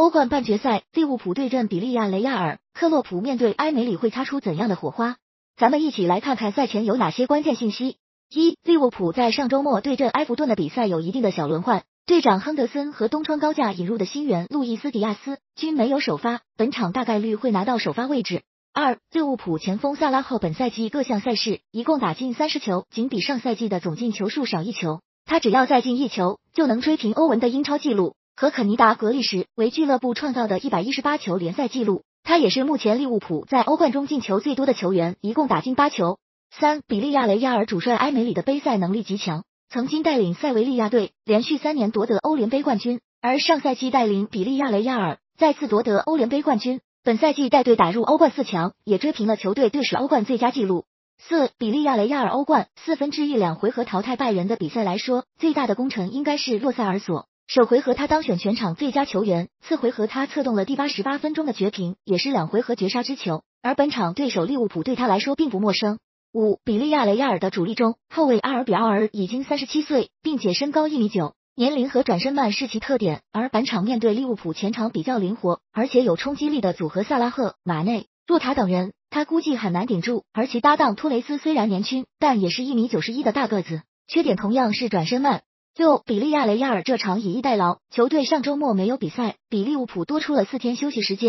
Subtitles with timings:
[0.00, 5.16] 欧冠半决赛，利物浦对阵比利亚雷亚尔，克洛普面对埃梅里会擦出怎样的火花？
[5.58, 7.98] 咱们一起来看看赛前有哪些关键信息。
[8.30, 18.40] 一、利物浦在上周末对阵埃弗顿的比赛有一定的小轮换，队长亨德森和东窗高价引入的新援路易斯迪亚斯均没有首发，本场大概率会拿到首发位置。
[18.72, 25.02] 二、利物浦前锋萨拉赫本赛季各项赛事一共打进三十球，仅比上赛季的总进球数少一球。
[25.26, 32.02] 他只要再进一球，就能追平欧文的英超纪录和肯尼达格利什为俱乐部创造的一百一十八球联赛纪录。
[32.22, 36.18] 他也是目前利物浦在欧冠中进球最多的球员，一共打进八球。
[36.50, 50.84] 三、比利亚雷亚尔主帅埃梅里的杯赛能力极强，曾经带领塞维利亚队连续三年夺得欧联杯冠军，而上赛季带领比利亚雷亚尔再次夺得欧联杯冠军，本赛季带队打入欧冠四强，也追平了球队队史欧冠最佳纪录。
[51.18, 57.26] 四、比利亚雷亚尔欧冠四分之一两回合淘汰拜仁的比赛来说，最大的功臣应该是洛塞尔索。
[57.52, 63.42] 首回合他当选全场最佳球员，次回合他策动了第八十八分钟的绝平，也是两回合绝杀之球。
[63.60, 65.98] 而本场对手利物浦对他来说并不陌生。
[66.32, 73.22] 五、比利亚雷亚尔的主力中，后卫阿尔比奥尔已经三十七岁，并且身高一米九，年龄和转身慢是其特点。
[73.32, 80.22] 而本场面对利物浦前场比较灵活，而且有冲击力的组合萨拉赫、马内、若塔等人，他估计很难顶住。
[80.32, 85.42] 而其搭档托雷斯虽然年轻，但也是一米九十一的大个子，缺点同样是转身慢。
[85.80, 91.28] 六、比利亚雷亚尔这场以逸待劳，球队上周末没有比赛，比利物浦多出了四天休息时间。